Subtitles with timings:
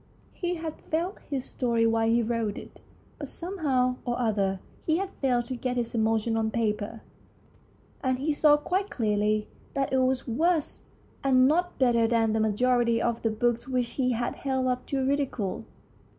[0.33, 2.81] He had felt his story while he wrote it,
[3.19, 7.01] but somehow or other he had failed to get his emotions on paper,
[8.03, 10.81] and he saw quite clearly that it was worse
[11.23, 15.05] and not better than the majority of the books which he had held up to
[15.05, 15.65] ridicule.